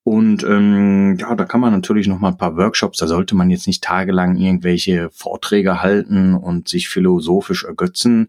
Und 0.03 0.43
ähm, 0.45 1.17
ja, 1.19 1.35
da 1.35 1.45
kann 1.45 1.61
man 1.61 1.73
natürlich 1.73 2.07
noch 2.07 2.19
mal 2.19 2.29
ein 2.29 2.39
paar 2.39 2.57
Workshops. 2.57 2.99
Da 2.99 3.07
sollte 3.07 3.35
man 3.35 3.51
jetzt 3.51 3.67
nicht 3.67 3.85
tagelang 3.85 4.37
irgendwelche 4.37 5.11
Vorträge 5.13 5.83
halten 5.83 6.35
und 6.35 6.69
sich 6.69 6.89
philosophisch 6.89 7.65
ergötzen. 7.65 8.29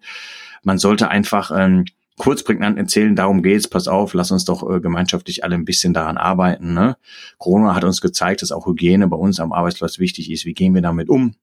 Man 0.63 0.77
sollte 0.77 1.09
einfach 1.09 1.51
ähm, 1.55 1.85
kurz 2.17 2.43
prägnant 2.43 2.77
erzählen, 2.77 3.15
darum 3.15 3.41
geht's, 3.41 3.67
pass 3.67 3.87
auf, 3.87 4.13
lass 4.13 4.31
uns 4.31 4.45
doch 4.45 4.69
äh, 4.69 4.79
gemeinschaftlich 4.79 5.43
alle 5.43 5.55
ein 5.55 5.65
bisschen 5.65 5.93
daran 5.93 6.17
arbeiten. 6.17 6.73
Ne? 6.73 6.97
Corona 7.37 7.73
hat 7.73 7.83
uns 7.83 8.01
gezeigt, 8.01 8.41
dass 8.41 8.51
auch 8.51 8.67
Hygiene 8.67 9.07
bei 9.07 9.17
uns 9.17 9.39
am 9.39 9.53
Arbeitsplatz 9.53 9.97
wichtig 9.97 10.29
ist. 10.29 10.45
Wie 10.45 10.53
gehen 10.53 10.75
wir 10.75 10.81
damit 10.81 11.09
um? 11.09 11.35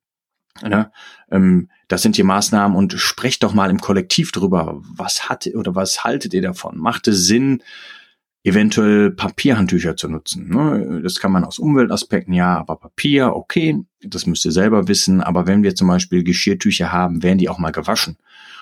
Ne? 0.63 0.91
Ähm, 1.31 1.71
das 1.89 2.03
sind 2.03 2.17
die 2.17 2.23
Maßnahmen 2.23 2.77
und 2.77 2.93
sprecht 2.95 3.43
doch 3.43 3.55
mal 3.55 3.71
im 3.71 3.81
Kollektiv 3.81 4.33
drüber. 4.33 4.81
Was 4.97 5.29
hat 5.29 5.47
oder 5.55 5.75
was 5.75 6.05
haltet 6.05 6.35
ihr 6.35 6.43
davon? 6.43 6.79
Macht 6.79 7.09
es 7.09 7.27
Sinn, 7.27 7.63
eventuell 8.45 9.11
Papierhandtücher 9.11 9.97
zu 9.97 10.09
nutzen? 10.09 10.49
Ne? 10.49 11.01
Das 11.03 11.19
kann 11.19 11.33
man 11.33 11.45
aus 11.45 11.59
Umweltaspekten, 11.59 12.35
ja, 12.35 12.59
aber 12.59 12.77
Papier, 12.77 13.35
okay, 13.35 13.83
das 14.03 14.27
müsst 14.27 14.45
ihr 14.45 14.53
selber 14.53 14.89
wissen. 14.89 15.21
Aber 15.21 15.47
wenn 15.47 15.63
wir 15.63 15.75
zum 15.75 15.89
Beispiel 15.89 16.23
Geschirrtücher 16.25 16.93
haben, 16.93 17.23
werden 17.23 17.39
die 17.39 17.49
auch 17.49 17.59
mal 17.59 17.73
gewaschen? 17.73 18.17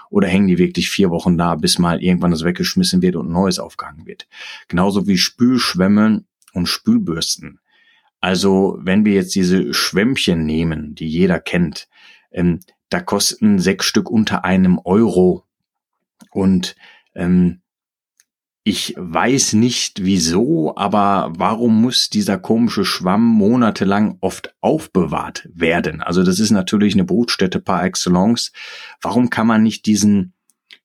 Oder 0.09 0.29
hängen 0.29 0.47
die 0.47 0.59
wirklich 0.59 0.89
vier 0.89 1.11
Wochen 1.11 1.37
da, 1.37 1.57
bis 1.57 1.79
mal 1.79 2.03
irgendwann 2.03 2.31
das 2.31 2.45
weggeschmissen 2.45 3.03
wird 3.03 3.17
und 3.17 3.31
Neues 3.31 3.59
aufgehangen 3.59 4.07
wird? 4.07 4.29
Genauso 4.69 5.07
wie 5.07 5.19
Spülschwämme 5.19 6.25
und 6.53 6.67
Spülbürsten. 6.67 7.59
Also 8.21 8.79
wenn 8.81 9.05
wir 9.05 9.15
jetzt 9.15 9.35
diese 9.35 9.73
Schwämmchen 9.75 10.45
nehmen, 10.45 10.95
die 10.95 11.09
jeder 11.09 11.39
kennt, 11.39 11.89
ähm, 12.31 12.61
da 12.89 13.01
kosten 13.01 13.59
sechs 13.59 13.87
Stück 13.87 14.11
unter 14.11 14.45
einem 14.45 14.79
Euro. 14.85 15.45
Und 16.31 16.77
ähm, 17.15 17.61
ich 18.69 18.95
weiß 18.97 19.53
nicht 19.53 20.03
wieso, 20.03 20.77
aber 20.77 21.33
warum 21.37 21.81
muss 21.81 22.11
dieser 22.11 22.37
komische 22.37 22.85
Schwamm 22.85 23.25
monatelang 23.25 24.19
oft 24.21 24.57
aufbewahrt 24.61 25.49
werden? 25.55 26.03
Also 26.03 26.25
das 26.25 26.41
ist 26.41 26.51
natürlich 26.51 26.95
eine 26.95 27.05
Brutstätte 27.05 27.61
par 27.61 27.85
excellence. 27.85 28.51
Warum 29.01 29.31
kann 29.31 29.47
man 29.47 29.63
nicht 29.63 29.87
diesen 29.87 30.33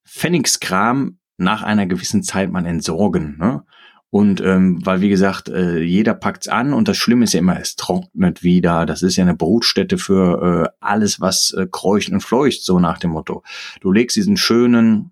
Pfennigskram 0.06 1.18
nach 1.38 1.64
einer 1.64 1.88
gewissen 1.88 2.22
Zeit 2.22 2.52
mal 2.52 2.68
entsorgen? 2.68 3.38
Ne? 3.40 3.64
Und 4.12 4.42
ähm, 4.42 4.86
weil, 4.86 5.00
wie 5.00 5.08
gesagt, 5.08 5.48
äh, 5.48 5.80
jeder 5.80 6.14
packt's 6.14 6.50
an 6.50 6.74
und 6.74 6.90
das 6.90 6.98
Schlimme 6.98 7.24
ist 7.24 7.34
ja 7.34 7.40
immer, 7.40 7.58
es 7.60 7.78
trocknet 7.78 8.44
wieder. 8.44 8.86
Das 8.86 9.04
ist 9.04 9.16
ja 9.16 9.24
eine 9.24 9.36
Brutstätte 9.36 9.98
für 9.98 10.66
äh, 10.66 10.70
alles, 10.82 11.22
was 11.22 11.52
äh, 11.52 11.66
kreucht 11.72 12.10
und 12.10 12.20
fleucht, 12.20 12.64
so 12.66 12.78
nach 12.80 12.98
dem 13.00 13.12
Motto. 13.12 13.42
Du 13.80 13.90
legst 13.90 14.18
diesen 14.18 14.36
schönen, 14.36 15.12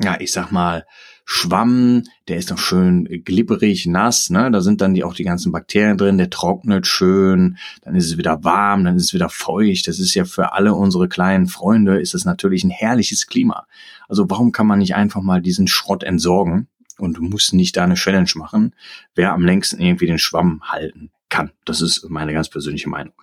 ja, 0.00 0.16
ich 0.18 0.32
sag 0.32 0.50
mal, 0.50 0.84
Schwamm, 1.26 2.02
der 2.28 2.36
ist 2.36 2.50
noch 2.50 2.58
schön 2.58 3.04
glibberig, 3.24 3.86
nass, 3.86 4.28
ne? 4.28 4.50
Da 4.50 4.60
sind 4.60 4.82
dann 4.82 4.92
die, 4.92 5.04
auch 5.04 5.14
die 5.14 5.24
ganzen 5.24 5.52
Bakterien 5.52 5.96
drin, 5.96 6.18
der 6.18 6.28
trocknet 6.28 6.86
schön, 6.86 7.56
dann 7.82 7.94
ist 7.94 8.06
es 8.06 8.18
wieder 8.18 8.44
warm, 8.44 8.84
dann 8.84 8.96
ist 8.96 9.04
es 9.04 9.14
wieder 9.14 9.30
feucht. 9.30 9.88
Das 9.88 9.98
ist 9.98 10.14
ja 10.14 10.26
für 10.26 10.52
alle 10.52 10.74
unsere 10.74 11.08
kleinen 11.08 11.46
Freunde, 11.46 11.98
ist 12.00 12.14
es 12.14 12.26
natürlich 12.26 12.62
ein 12.64 12.70
herrliches 12.70 13.26
Klima. 13.26 13.66
Also 14.06 14.28
warum 14.28 14.52
kann 14.52 14.66
man 14.66 14.80
nicht 14.80 14.96
einfach 14.96 15.22
mal 15.22 15.40
diesen 15.40 15.66
Schrott 15.66 16.02
entsorgen? 16.02 16.68
Und 16.98 17.16
du 17.16 17.22
musst 17.22 17.54
nicht 17.54 17.76
da 17.76 17.84
eine 17.84 17.94
Challenge 17.94 18.30
machen, 18.36 18.74
wer 19.14 19.32
am 19.32 19.44
längsten 19.44 19.80
irgendwie 19.80 20.06
den 20.06 20.18
Schwamm 20.18 20.62
halten 20.64 21.10
kann. 21.28 21.50
Das 21.64 21.80
ist 21.80 22.08
meine 22.08 22.32
ganz 22.32 22.48
persönliche 22.48 22.88
Meinung. 22.88 23.14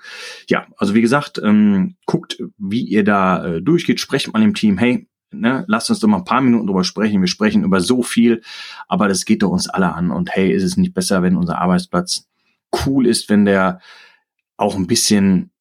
Ja, 0.50 0.68
also 0.78 0.94
wie 0.94 1.02
gesagt, 1.02 1.40
ähm, 1.44 1.96
guckt, 2.06 2.42
wie 2.58 2.84
ihr 2.84 3.04
da 3.04 3.46
äh, 3.46 3.62
durchgeht, 3.62 4.00
sprecht 4.00 4.32
mal 4.34 4.44
im 4.44 4.54
Team, 4.54 4.78
hey, 4.78 5.08
ne, 5.32 5.64
lasst 5.68 5.90
uns 5.90 6.00
doch 6.00 6.08
mal 6.08 6.18
ein 6.18 6.26
paar 6.26 6.42
Minuten 6.42 6.68
drüber 6.68 6.84
sprechen. 6.84 7.22
Wir 7.22 7.28
sprechen 7.28 7.64
über 7.64 7.80
so 7.80 8.04
viel, 8.04 8.42
aber 8.88 9.08
das 9.08 9.26
geht 9.26 9.44
doch 9.44 9.50
uns 9.50 9.70
alle 9.70 9.94
an. 9.94 10.12
Und 10.12 10.36
hey, 10.36 10.52
ist 10.52 10.64
es 10.64 10.78
nicht 10.78 10.94
besser, 10.94 11.24
wenn 11.24 11.38
unser 11.38 11.60
Arbeitsplatz 11.60 12.28
cool 12.86 13.08
ist, 13.08 13.30
wenn 13.30 13.46
der 13.46 13.80
auch 14.58 14.76
ein 14.76 14.88
bisschen 14.88 15.52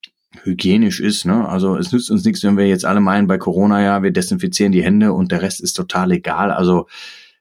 hygienisch 0.42 1.00
ist. 1.00 1.24
Ne? 1.24 1.48
Also 1.48 1.76
es 1.76 1.92
nützt 1.92 2.10
uns 2.10 2.24
nichts, 2.24 2.42
wenn 2.44 2.56
wir 2.56 2.66
jetzt 2.66 2.84
alle 2.84 3.00
meinen 3.00 3.26
bei 3.26 3.38
Corona 3.38 3.82
ja, 3.82 4.02
wir 4.02 4.12
desinfizieren 4.12 4.72
die 4.72 4.84
Hände 4.84 5.12
und 5.12 5.32
der 5.32 5.42
Rest 5.42 5.60
ist 5.60 5.74
total 5.74 6.12
egal. 6.12 6.50
Also 6.50 6.86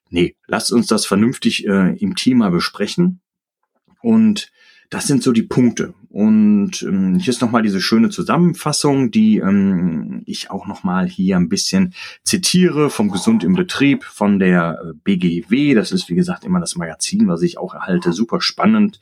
nee, 0.10 0.36
lasst 0.48 0.72
uns 0.72 0.88
das 0.88 1.06
vernünftig 1.06 1.68
äh, 1.68 1.96
im 1.98 2.16
Team 2.16 2.40
mal 2.40 2.52
besprechen. 2.52 3.22
Und 4.02 4.52
das 4.90 5.06
sind 5.06 5.22
so 5.22 5.32
die 5.32 5.44
Punkte. 5.44 5.94
und 6.10 6.82
ähm, 6.82 7.20
hier 7.20 7.30
ist 7.30 7.42
nochmal 7.42 7.62
diese 7.62 7.80
schöne 7.80 8.10
Zusammenfassung, 8.10 9.12
die 9.12 9.38
ähm, 9.38 10.24
ich 10.26 10.50
auch 10.50 10.66
nochmal 10.66 11.08
hier 11.08 11.38
ein 11.38 11.50
bisschen 11.50 11.94
zitiere 12.24 12.90
vom 12.90 13.12
Gesund 13.12 13.44
im 13.44 13.54
Betrieb 13.54 14.04
von 14.04 14.40
der 14.40 14.80
äh, 14.84 14.94
BGW. 15.04 15.76
Das 15.76 15.92
ist, 15.92 16.10
wie 16.10 16.16
gesagt, 16.16 16.44
immer 16.44 16.60
das 16.60 16.76
Magazin, 16.76 17.28
was 17.28 17.44
ich 17.44 17.60
auch 17.60 17.76
erhalte. 17.76 18.14
Super 18.14 18.42
spannend. 18.42 19.00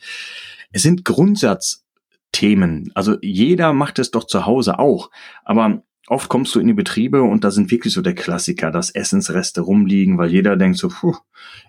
Es 0.74 0.82
sind 0.82 1.06
Grundsatzthemen. 1.06 2.92
Also 2.94 3.18
jeder 3.22 3.72
macht 3.72 4.00
es 4.00 4.12
doch 4.12 4.26
zu 4.26 4.46
Hause 4.46 4.80
auch. 4.80 5.10
Aber 5.46 5.84
oft 6.08 6.30
kommst 6.30 6.56
du 6.56 6.60
in 6.60 6.68
die 6.68 6.74
Betriebe 6.74 7.22
und 7.22 7.44
da 7.44 7.52
sind 7.52 7.70
wirklich 7.70 7.94
so 7.94 8.02
der 8.02 8.16
Klassiker, 8.16 8.72
dass 8.72 8.90
Essensreste 8.90 9.62
rumliegen, 9.62 10.18
weil 10.18 10.32
jeder 10.32 10.56
denkt 10.56 10.78
so, 10.78 10.88
puh, 10.88 11.16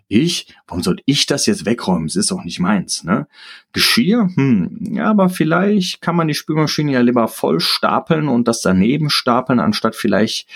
ich, 0.07 0.55
warum 0.67 0.83
soll 0.83 0.97
ich 1.05 1.27
das 1.27 1.47
jetzt 1.47 1.67
wegräumen? 1.67 2.07
Es 2.07 2.17
ist 2.17 2.31
doch 2.31 2.45
nicht 2.45 2.61
meins, 2.61 3.05
ne? 3.05 3.27
Geschirr, 3.73 4.31
hm, 4.35 4.95
ja, 4.95 5.11
aber 5.11 5.29
vielleicht 5.29 6.01
kann 6.01 6.17
man 6.17 6.29
die 6.29 6.35
Spülmaschine 6.35 6.93
ja 6.93 7.01
lieber 7.01 7.29
voll 7.29 7.61
stapeln 7.61 8.29
und 8.29 8.49
das 8.49 8.63
daneben 8.63 9.11
stapeln, 9.11 9.61
anstatt 9.61 9.97
vielleicht, 9.97 10.49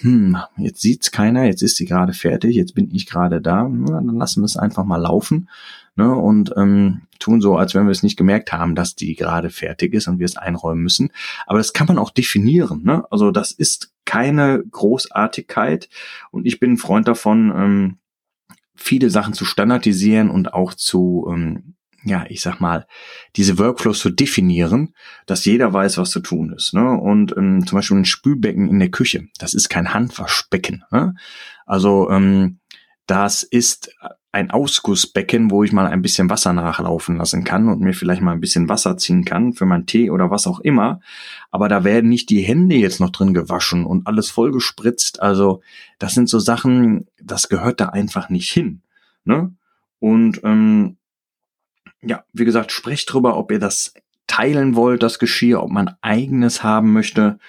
hm, 0.00 0.36
jetzt 0.56 0.82
sieht's 0.82 1.10
keiner, 1.10 1.44
jetzt 1.44 1.62
ist 1.62 1.76
sie 1.76 1.86
gerade 1.86 2.12
fertig, 2.12 2.56
jetzt 2.56 2.74
bin 2.74 2.90
ich 2.92 3.06
gerade 3.06 3.40
da, 3.40 3.68
na, 3.68 4.00
dann 4.00 4.16
lassen 4.16 4.42
wir 4.42 4.46
es 4.46 4.56
einfach 4.56 4.84
mal 4.84 5.00
laufen, 5.00 5.48
ne? 5.98 6.14
Und 6.14 6.54
ähm, 6.56 7.02
tun 7.18 7.40
so, 7.40 7.56
als 7.56 7.74
wenn 7.74 7.84
wir 7.84 7.90
es 7.90 8.02
nicht 8.02 8.16
gemerkt 8.16 8.52
haben, 8.52 8.74
dass 8.74 8.94
die 8.94 9.14
gerade 9.14 9.50
fertig 9.50 9.92
ist 9.92 10.08
und 10.08 10.18
wir 10.18 10.24
es 10.24 10.36
einräumen 10.36 10.82
müssen. 10.82 11.10
Aber 11.46 11.58
das 11.58 11.72
kann 11.72 11.86
man 11.86 11.98
auch 11.98 12.10
definieren. 12.10 12.82
Ne? 12.84 13.04
Also 13.10 13.30
das 13.30 13.52
ist 13.52 13.92
keine 14.04 14.62
Großartigkeit 14.70 15.88
und 16.30 16.46
ich 16.46 16.60
bin 16.60 16.72
ein 16.72 16.76
Freund 16.78 17.08
davon, 17.08 17.52
ähm, 17.54 17.98
viele 18.74 19.10
Sachen 19.10 19.34
zu 19.34 19.44
standardisieren 19.44 20.30
und 20.30 20.54
auch 20.54 20.72
zu, 20.72 21.28
ähm, 21.30 21.74
ja, 22.04 22.24
ich 22.28 22.40
sag 22.40 22.60
mal, 22.60 22.86
diese 23.34 23.58
Workflows 23.58 23.98
zu 23.98 24.10
definieren, 24.10 24.94
dass 25.26 25.44
jeder 25.44 25.72
weiß, 25.72 25.98
was 25.98 26.10
zu 26.10 26.20
tun 26.20 26.52
ist. 26.52 26.72
Ne? 26.72 26.88
Und 26.88 27.36
ähm, 27.36 27.66
zum 27.66 27.76
Beispiel 27.76 27.96
ein 27.96 28.04
Spülbecken 28.04 28.68
in 28.68 28.78
der 28.78 28.90
Küche, 28.90 29.26
das 29.38 29.52
ist 29.52 29.68
kein 29.68 29.92
Handwaschbecken. 29.92 30.84
Ne? 30.92 31.16
Also 31.66 32.08
ähm, 32.10 32.60
das 33.06 33.42
ist 33.42 33.90
ein 34.38 34.52
Ausgussbecken, 34.52 35.50
wo 35.50 35.64
ich 35.64 35.72
mal 35.72 35.86
ein 35.86 36.00
bisschen 36.00 36.30
Wasser 36.30 36.52
nachlaufen 36.52 37.16
lassen 37.16 37.42
kann 37.42 37.68
und 37.68 37.80
mir 37.80 37.92
vielleicht 37.92 38.22
mal 38.22 38.32
ein 38.32 38.40
bisschen 38.40 38.68
Wasser 38.68 38.96
ziehen 38.96 39.24
kann 39.24 39.52
für 39.52 39.66
meinen 39.66 39.86
Tee 39.86 40.10
oder 40.10 40.30
was 40.30 40.46
auch 40.46 40.60
immer. 40.60 41.00
Aber 41.50 41.68
da 41.68 41.82
werden 41.82 42.08
nicht 42.08 42.30
die 42.30 42.40
Hände 42.40 42.76
jetzt 42.76 43.00
noch 43.00 43.10
drin 43.10 43.34
gewaschen 43.34 43.84
und 43.84 44.06
alles 44.06 44.30
voll 44.30 44.52
gespritzt. 44.52 45.20
Also 45.20 45.60
das 45.98 46.14
sind 46.14 46.28
so 46.28 46.38
Sachen, 46.38 47.08
das 47.20 47.48
gehört 47.48 47.80
da 47.80 47.86
einfach 47.86 48.28
nicht 48.28 48.50
hin. 48.50 48.82
Ne? 49.24 49.54
Und 49.98 50.40
ähm, 50.44 50.98
ja, 52.00 52.24
wie 52.32 52.44
gesagt, 52.44 52.70
sprecht 52.70 53.12
drüber, 53.12 53.36
ob 53.36 53.50
ihr 53.50 53.58
das 53.58 53.92
teilen 54.28 54.76
wollt, 54.76 55.02
das 55.02 55.18
Geschirr, 55.18 55.60
ob 55.60 55.70
man 55.70 55.96
eigenes 56.00 56.62
haben 56.62 56.92
möchte. 56.92 57.40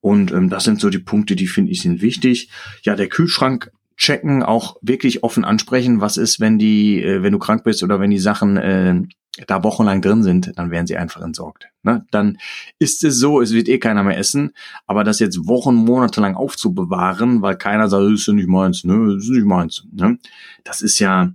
Und 0.00 0.32
ähm, 0.32 0.48
das 0.48 0.64
sind 0.64 0.80
so 0.80 0.88
die 0.88 0.98
Punkte, 0.98 1.36
die 1.36 1.46
finde 1.46 1.72
ich 1.72 1.82
sind 1.82 2.00
wichtig. 2.00 2.48
Ja, 2.84 2.96
der 2.96 3.08
Kühlschrank 3.08 3.70
checken, 3.98 4.42
auch 4.42 4.76
wirklich 4.80 5.22
offen 5.22 5.44
ansprechen, 5.44 6.00
was 6.00 6.16
ist, 6.16 6.40
wenn 6.40 6.58
die, 6.58 7.02
äh, 7.02 7.22
wenn 7.22 7.32
du 7.32 7.38
krank 7.38 7.64
bist 7.64 7.82
oder 7.82 8.00
wenn 8.00 8.10
die 8.10 8.18
Sachen 8.18 8.56
äh, 8.56 9.02
da 9.46 9.62
wochenlang 9.62 10.00
drin 10.02 10.22
sind, 10.22 10.52
dann 10.56 10.70
werden 10.70 10.86
sie 10.86 10.96
einfach 10.96 11.20
entsorgt. 11.20 11.68
Ne? 11.82 12.04
Dann 12.10 12.38
ist 12.78 13.04
es 13.04 13.18
so, 13.18 13.40
es 13.40 13.52
wird 13.52 13.68
eh 13.68 13.78
keiner 13.78 14.02
mehr 14.02 14.18
essen, 14.18 14.52
aber 14.86 15.04
das 15.04 15.20
jetzt 15.20 15.46
Wochen, 15.46 15.74
Monate 15.74 16.20
lang 16.20 16.34
aufzubewahren, 16.34 17.42
weil 17.42 17.56
keiner 17.56 17.88
sagt, 17.88 18.04
das 18.04 18.12
ist 18.12 18.26
ja 18.26 18.32
nicht 18.34 18.48
meins, 18.48 18.84
ne, 18.84 19.14
das 19.14 19.24
ist 19.24 19.30
nicht 19.30 19.46
meins. 19.46 19.84
Ne? 19.92 20.18
Das 20.64 20.80
ist 20.80 20.98
ja, 20.98 21.32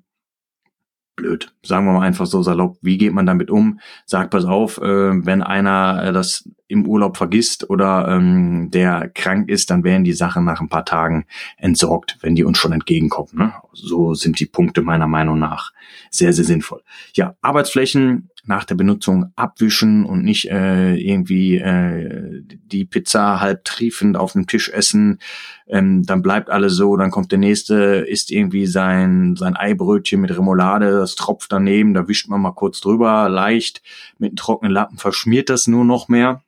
blöd. 1.23 1.53
Sagen 1.63 1.85
wir 1.85 1.93
mal 1.93 2.05
einfach 2.05 2.25
so 2.25 2.43
salopp. 2.43 2.77
Wie 2.81 2.97
geht 2.97 3.13
man 3.13 3.25
damit 3.25 3.49
um? 3.49 3.79
Sag 4.05 4.29
pass 4.29 4.45
auf, 4.45 4.77
äh, 4.77 5.25
wenn 5.25 5.41
einer 5.41 6.03
äh, 6.03 6.13
das 6.13 6.49
im 6.67 6.85
Urlaub 6.85 7.17
vergisst 7.17 7.69
oder 7.69 8.07
ähm, 8.09 8.69
der 8.71 9.09
krank 9.09 9.49
ist, 9.49 9.69
dann 9.69 9.83
werden 9.83 10.03
die 10.03 10.13
Sachen 10.13 10.43
nach 10.43 10.59
ein 10.59 10.69
paar 10.69 10.85
Tagen 10.85 11.25
entsorgt, 11.57 12.17
wenn 12.21 12.35
die 12.35 12.43
uns 12.43 12.57
schon 12.57 12.73
entgegenkommen. 12.73 13.29
Ne? 13.33 13.53
So 13.73 14.13
sind 14.13 14.39
die 14.39 14.45
Punkte 14.45 14.81
meiner 14.81 15.07
Meinung 15.07 15.39
nach 15.39 15.73
sehr, 16.09 16.33
sehr 16.33 16.45
sinnvoll. 16.45 16.81
Ja, 17.13 17.35
Arbeitsflächen 17.41 18.29
nach 18.45 18.65
der 18.65 18.75
Benutzung 18.75 19.31
abwischen 19.35 20.05
und 20.05 20.23
nicht 20.23 20.49
äh, 20.49 20.95
irgendwie 20.95 21.57
äh, 21.57 22.43
die 22.43 22.85
Pizza 22.85 23.39
halb 23.39 23.63
triefend 23.63 24.17
auf 24.17 24.33
dem 24.33 24.47
Tisch 24.47 24.69
essen. 24.69 25.19
Ähm, 25.67 26.03
dann 26.03 26.21
bleibt 26.21 26.49
alles 26.49 26.75
so, 26.75 26.97
dann 26.97 27.09
kommt 27.09 27.31
der 27.31 27.39
nächste, 27.39 28.05
isst 28.07 28.31
irgendwie 28.31 28.65
sein, 28.65 29.35
sein 29.37 29.55
Eibrötchen 29.55 30.19
mit 30.19 30.37
Remoulade, 30.37 30.91
das 30.91 31.15
tropft 31.15 31.53
daneben, 31.53 31.93
da 31.93 32.07
wischt 32.07 32.27
man 32.27 32.41
mal 32.41 32.51
kurz 32.51 32.81
drüber, 32.81 33.29
leicht 33.29 33.81
mit 34.17 34.31
einem 34.31 34.35
trockenen 34.35 34.73
Lappen 34.73 34.97
verschmiert 34.97 35.49
das 35.49 35.67
nur 35.67 35.85
noch 35.85 36.09
mehr. 36.09 36.41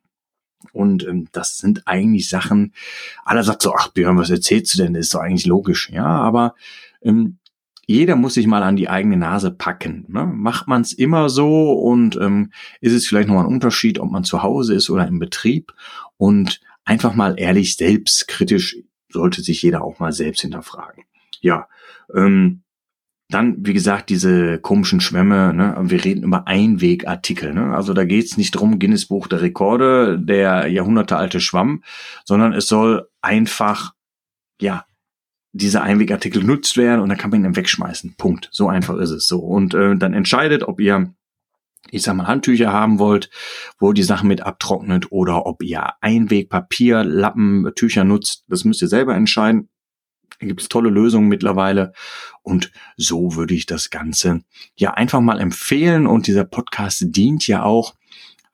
Und 0.74 1.08
ähm, 1.08 1.28
das 1.32 1.58
sind 1.58 1.84
eigentlich 1.86 2.28
Sachen, 2.28 2.74
aller 3.24 3.44
sagt 3.44 3.62
so, 3.62 3.74
ach 3.74 3.90
Björn, 3.90 4.18
was 4.18 4.30
erzählst 4.30 4.74
du 4.74 4.84
denn? 4.84 4.94
Das 4.94 5.06
ist 5.06 5.16
doch 5.16 5.22
eigentlich 5.22 5.46
logisch. 5.46 5.90
Ja, 5.92 6.06
aber 6.06 6.56
ähm, 7.06 7.40
jeder 7.88 8.16
muss 8.16 8.34
sich 8.34 8.48
mal 8.48 8.64
an 8.64 8.76
die 8.76 8.90
eigene 8.90 9.18
Nase 9.18 9.52
packen. 9.52 10.06
Ne? 10.08 10.26
Macht 10.26 10.68
man 10.68 10.82
es 10.82 10.92
immer 10.92 11.30
so 11.30 11.74
und 11.74 12.16
ähm, 12.18 12.52
ist 12.82 12.94
es 12.94 13.08
vielleicht 13.08 13.30
noch 13.30 13.40
ein 13.40 13.46
Unterschied, 13.46 14.00
ob 14.00 14.12
man 14.12 14.24
zu 14.24 14.42
Hause 14.42 14.74
ist 14.74 14.90
oder 14.90 15.08
im 15.08 15.20
Betrieb? 15.20 15.74
Und 16.18 16.62
einfach 16.84 17.14
mal 17.14 17.36
ehrlich, 17.38 17.78
selbstkritisch 17.78 18.78
sollte 19.10 19.42
sich 19.42 19.62
jeder 19.62 19.84
auch 19.84 20.00
mal 20.00 20.14
selbst 20.14 20.42
hinterfragen. 20.42 21.04
Ja, 21.42 21.68
ähm, 22.14 22.64
dann, 23.30 23.66
wie 23.66 23.74
gesagt, 23.74 24.10
diese 24.10 24.60
komischen 24.60 25.02
Schwämme, 25.02 25.54
ne? 25.54 25.76
wir 25.82 26.04
reden 26.04 26.24
über 26.24 26.48
Einwegartikel. 26.48 27.54
Ne? 27.54 27.76
Also 27.76 27.94
da 27.94 28.06
geht's 28.06 28.38
nicht 28.38 28.52
drum, 28.52 28.78
Guinness 28.78 29.08
Buch 29.08 29.28
der 29.28 29.42
Rekorde, 29.42 30.20
der 30.20 30.68
jahrhundertealte 30.68 31.40
Schwamm, 31.40 31.84
sondern 32.24 32.54
es 32.54 32.68
soll 32.68 33.10
einfach, 33.22 33.94
ja, 34.62 34.86
diese 35.56 35.82
Einwegartikel 35.82 36.42
genutzt 36.42 36.76
werden 36.76 37.00
und 37.00 37.08
dann 37.08 37.18
kann 37.18 37.30
man 37.30 37.40
ihn 37.40 37.44
dann 37.44 37.56
wegschmeißen. 37.56 38.16
Punkt. 38.18 38.50
So 38.52 38.68
einfach 38.68 38.98
ist 38.98 39.12
es 39.12 39.26
so. 39.26 39.40
Und 39.40 39.74
äh, 39.74 39.96
dann 39.96 40.14
entscheidet, 40.14 40.64
ob 40.64 40.82
ihr 40.82 41.14
ich 41.92 42.02
sag 42.02 42.16
mal, 42.16 42.28
Handtücher 42.28 42.74
haben 42.74 42.98
wollt, 42.98 43.30
wo 43.78 43.94
die 43.94 44.04
Sachen 44.04 44.28
mit 44.28 44.42
abtrocknet 44.42 45.12
oder 45.12 45.46
ob 45.46 45.62
ihr 45.62 45.94
Einwegpapier, 46.02 47.04
Lappen, 47.04 47.72
Tücher 47.76 48.04
nutzt, 48.04 48.44
das 48.48 48.66
müsst 48.66 48.82
ihr 48.82 48.88
selber 48.88 49.16
entscheiden. 49.16 49.70
Da 50.40 50.48
gibt 50.48 50.62
es 50.62 50.68
tolle 50.68 50.90
Lösungen 50.90 51.30
mittlerweile 51.30 51.94
und 52.42 52.72
so 52.98 53.36
würde 53.36 53.54
ich 53.54 53.68
das 53.68 53.92
Ganze 53.92 54.42
ja 54.76 54.96
einfach 54.96 55.22
mal 55.22 55.40
empfehlen 55.40 56.08
und 56.08 56.26
dieser 56.26 56.44
Podcast 56.44 57.06
dient 57.16 57.48
ja 57.48 57.62
auch 57.64 57.94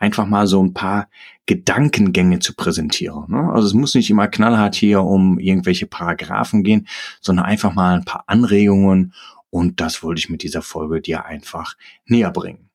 einfach 0.02 0.26
mal 0.26 0.48
so 0.48 0.62
ein 0.64 0.74
paar 0.74 1.08
Gedankengänge 1.46 2.40
zu 2.40 2.56
präsentieren. 2.56 3.26
Ne? 3.28 3.52
Also 3.54 3.68
es 3.68 3.74
muss 3.74 3.96
nicht 3.96 4.10
immer 4.10 4.28
knallhart 4.28 4.76
hier 4.76 5.04
um 5.04 5.40
irgendwelche 5.40 5.86
Paragraphen 5.86 6.64
gehen, 6.64 6.88
sondern 7.22 7.46
einfach 7.46 7.74
mal 7.74 7.96
ein 7.96 8.06
paar 8.06 8.24
Anregungen 8.28 9.14
und 9.50 9.80
das 9.80 10.02
wollte 10.02 10.20
ich 10.20 10.30
mit 10.30 10.44
dieser 10.44 10.62
Folge 10.62 11.02
dir 11.02 11.26
einfach 11.26 11.76
näher 12.06 12.32
bringen. 12.32 12.71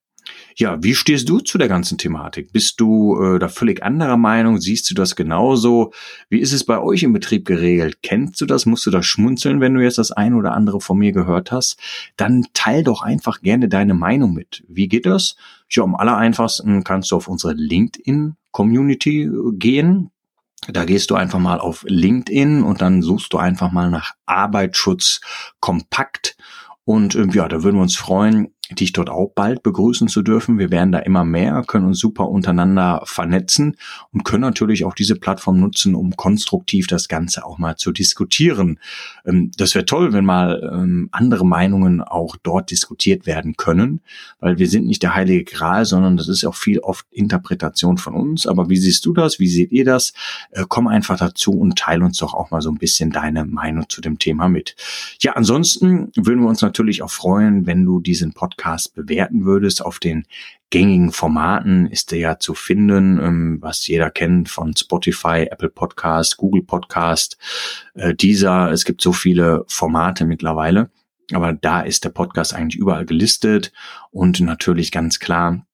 Ja, 0.56 0.82
wie 0.82 0.94
stehst 0.94 1.28
du 1.28 1.40
zu 1.40 1.58
der 1.58 1.68
ganzen 1.68 1.98
Thematik? 1.98 2.52
Bist 2.52 2.80
du 2.80 3.20
äh, 3.20 3.38
da 3.38 3.48
völlig 3.48 3.82
anderer 3.82 4.16
Meinung? 4.16 4.60
Siehst 4.60 4.90
du 4.90 4.94
das 4.94 5.16
genauso? 5.16 5.92
Wie 6.28 6.38
ist 6.40 6.52
es 6.52 6.64
bei 6.64 6.78
euch 6.78 7.02
im 7.02 7.12
Betrieb 7.12 7.44
geregelt? 7.46 7.98
Kennst 8.02 8.40
du 8.40 8.46
das? 8.46 8.66
Musst 8.66 8.86
du 8.86 8.90
da 8.90 9.02
schmunzeln, 9.02 9.60
wenn 9.60 9.74
du 9.74 9.82
jetzt 9.82 9.98
das 9.98 10.12
ein 10.12 10.34
oder 10.34 10.52
andere 10.52 10.80
von 10.80 10.98
mir 10.98 11.12
gehört 11.12 11.52
hast? 11.52 11.78
Dann 12.16 12.46
teil 12.54 12.82
doch 12.82 13.02
einfach 13.02 13.42
gerne 13.42 13.68
deine 13.68 13.94
Meinung 13.94 14.32
mit. 14.32 14.64
Wie 14.68 14.88
geht 14.88 15.06
das? 15.06 15.36
Ja, 15.68 15.82
am 15.82 15.94
aller 15.94 16.16
einfachsten 16.16 16.84
kannst 16.84 17.10
du 17.10 17.16
auf 17.16 17.28
unsere 17.28 17.52
LinkedIn-Community 17.52 19.30
gehen. 19.52 20.10
Da 20.68 20.84
gehst 20.84 21.10
du 21.10 21.14
einfach 21.14 21.38
mal 21.38 21.60
auf 21.60 21.84
LinkedIn 21.86 22.62
und 22.62 22.80
dann 22.80 23.02
suchst 23.02 23.32
du 23.32 23.38
einfach 23.38 23.70
mal 23.72 23.90
nach 23.90 24.12
Arbeitsschutz 24.26 25.20
kompakt. 25.60 26.36
Und 26.84 27.14
äh, 27.14 27.26
ja, 27.32 27.48
da 27.48 27.62
würden 27.62 27.76
wir 27.76 27.82
uns 27.82 27.96
freuen, 27.96 28.54
dich 28.70 28.92
dort 28.92 29.10
auch 29.10 29.30
bald 29.34 29.62
begrüßen 29.62 30.08
zu 30.08 30.22
dürfen. 30.22 30.58
Wir 30.58 30.70
werden 30.70 30.90
da 30.90 30.98
immer 30.98 31.24
mehr, 31.24 31.62
können 31.66 31.86
uns 31.86 32.00
super 32.00 32.28
untereinander 32.28 33.02
vernetzen 33.04 33.76
und 34.12 34.24
können 34.24 34.40
natürlich 34.40 34.84
auch 34.84 34.94
diese 34.94 35.14
Plattform 35.14 35.60
nutzen, 35.60 35.94
um 35.94 36.16
konstruktiv 36.16 36.88
das 36.88 37.06
Ganze 37.06 37.44
auch 37.44 37.58
mal 37.58 37.76
zu 37.76 37.92
diskutieren. 37.92 38.80
Ähm, 39.24 39.52
das 39.56 39.74
wäre 39.74 39.84
toll, 39.84 40.12
wenn 40.12 40.24
mal 40.24 40.68
ähm, 40.72 41.08
andere 41.12 41.46
Meinungen 41.46 42.00
auch 42.00 42.36
dort 42.42 42.70
diskutiert 42.72 43.26
werden 43.26 43.56
können, 43.56 44.00
weil 44.40 44.58
wir 44.58 44.68
sind 44.68 44.86
nicht 44.86 45.02
der 45.02 45.14
heilige 45.14 45.44
Gral, 45.44 45.84
sondern 45.84 46.16
das 46.16 46.28
ist 46.28 46.44
auch 46.44 46.56
viel 46.56 46.80
oft 46.80 47.06
Interpretation 47.12 47.98
von 47.98 48.14
uns. 48.14 48.48
Aber 48.48 48.68
wie 48.68 48.76
siehst 48.76 49.06
du 49.06 49.12
das? 49.12 49.38
Wie 49.38 49.48
seht 49.48 49.70
ihr 49.70 49.84
das? 49.84 50.12
Äh, 50.50 50.64
komm 50.68 50.88
einfach 50.88 51.18
dazu 51.18 51.52
und 51.52 51.78
teile 51.78 52.04
uns 52.04 52.18
doch 52.18 52.34
auch 52.34 52.50
mal 52.50 52.60
so 52.60 52.70
ein 52.70 52.78
bisschen 52.78 53.10
deine 53.10 53.44
Meinung 53.44 53.88
zu 53.88 54.00
dem 54.00 54.18
Thema 54.18 54.48
mit. 54.48 54.74
Ja, 55.20 55.34
ansonsten 55.34 56.10
würden 56.16 56.40
wir 56.40 56.48
uns 56.48 56.62
natürlich 56.62 57.02
auch 57.02 57.10
freuen, 57.10 57.66
wenn 57.66 57.84
du 57.84 58.00
diesen 58.00 58.32
Podcast 58.32 58.55
Podcast 58.56 58.94
bewerten 58.94 59.44
würdest. 59.44 59.84
Auf 59.84 59.98
den 59.98 60.26
gängigen 60.70 61.12
Formaten 61.12 61.86
ist 61.86 62.10
der 62.10 62.18
ja 62.18 62.38
zu 62.38 62.54
finden, 62.54 63.18
ähm, 63.20 63.58
was 63.60 63.86
jeder 63.86 64.10
kennt 64.10 64.48
von 64.48 64.74
Spotify, 64.74 65.46
Apple 65.50 65.68
Podcast, 65.68 66.36
Google 66.36 66.62
Podcast, 66.62 67.36
äh, 67.94 68.14
dieser. 68.14 68.70
Es 68.72 68.84
gibt 68.84 69.00
so 69.00 69.12
viele 69.12 69.64
Formate 69.68 70.24
mittlerweile. 70.24 70.90
Aber 71.32 71.52
da 71.52 71.80
ist 71.80 72.04
der 72.04 72.10
Podcast 72.10 72.54
eigentlich 72.54 72.80
überall 72.80 73.04
gelistet 73.04 73.72
und 74.12 74.40
natürlich 74.40 74.92
ganz 74.92 75.18
klar 75.18 75.66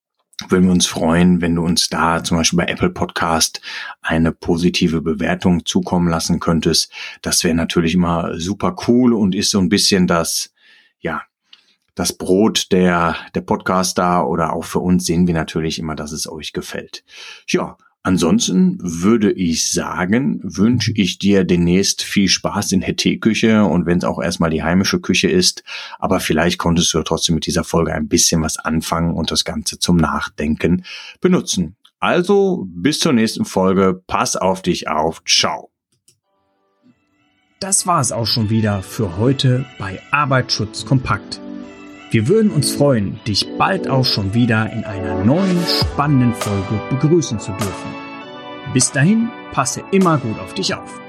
würden 0.48 0.64
wir 0.64 0.72
uns 0.72 0.86
freuen, 0.86 1.40
wenn 1.40 1.54
du 1.54 1.62
uns 1.62 1.88
da 1.88 2.24
zum 2.24 2.38
Beispiel 2.38 2.56
bei 2.56 2.66
Apple 2.66 2.90
Podcast 2.90 3.60
eine 4.00 4.32
positive 4.32 5.02
Bewertung 5.02 5.64
zukommen 5.66 6.08
lassen 6.08 6.40
könntest. 6.40 6.90
Das 7.20 7.44
wäre 7.44 7.54
natürlich 7.54 7.94
immer 7.94 8.40
super 8.40 8.74
cool 8.88 9.12
und 9.12 9.34
ist 9.34 9.50
so 9.50 9.60
ein 9.60 9.68
bisschen 9.68 10.06
das, 10.08 10.52
ja, 11.00 11.22
das 11.94 12.12
Brot 12.12 12.72
der, 12.72 13.16
der 13.34 13.42
Podcaster 13.42 14.26
oder 14.28 14.52
auch 14.52 14.64
für 14.64 14.78
uns 14.80 15.04
sehen 15.04 15.26
wir 15.26 15.34
natürlich 15.34 15.78
immer, 15.78 15.94
dass 15.94 16.12
es 16.12 16.28
euch 16.28 16.52
gefällt. 16.52 17.04
Ja, 17.48 17.76
Ansonsten 18.04 18.78
würde 18.80 19.30
ich 19.30 19.70
sagen, 19.70 20.40
wünsche 20.42 20.90
ich 20.92 21.18
dir 21.18 21.44
demnächst 21.44 22.02
viel 22.02 22.28
Spaß 22.28 22.72
in 22.72 22.80
der 22.80 22.96
Teeküche 22.96 23.64
und 23.64 23.86
wenn 23.86 23.98
es 23.98 24.04
auch 24.04 24.20
erstmal 24.20 24.50
die 24.50 24.64
heimische 24.64 25.00
Küche 25.00 25.30
ist, 25.30 25.62
aber 26.00 26.18
vielleicht 26.18 26.58
konntest 26.58 26.92
du 26.92 27.02
trotzdem 27.04 27.36
mit 27.36 27.46
dieser 27.46 27.62
Folge 27.62 27.94
ein 27.94 28.08
bisschen 28.08 28.42
was 28.42 28.58
anfangen 28.58 29.14
und 29.14 29.30
das 29.30 29.44
Ganze 29.44 29.78
zum 29.78 29.98
Nachdenken 29.98 30.84
benutzen. 31.20 31.76
Also 32.00 32.66
bis 32.68 32.98
zur 32.98 33.12
nächsten 33.12 33.44
Folge, 33.44 34.02
pass 34.08 34.34
auf 34.34 34.62
dich 34.62 34.88
auf, 34.88 35.22
ciao. 35.24 35.70
Das 37.60 37.86
war 37.86 38.00
es 38.00 38.10
auch 38.10 38.26
schon 38.26 38.50
wieder 38.50 38.82
für 38.82 39.16
heute 39.16 39.64
bei 39.78 40.00
Arbeitsschutz 40.10 40.84
kompakt 40.84 41.41
wir 42.12 42.28
würden 42.28 42.50
uns 42.50 42.72
freuen, 42.72 43.18
dich 43.26 43.46
bald 43.56 43.88
auch 43.88 44.04
schon 44.04 44.34
wieder 44.34 44.70
in 44.70 44.84
einer 44.84 45.24
neuen 45.24 45.58
spannenden 45.66 46.34
Folge 46.34 46.78
begrüßen 46.90 47.40
zu 47.40 47.52
dürfen. 47.52 47.94
Bis 48.74 48.92
dahin, 48.92 49.30
passe 49.52 49.82
immer 49.92 50.18
gut 50.18 50.38
auf 50.38 50.52
dich 50.52 50.74
auf. 50.74 51.00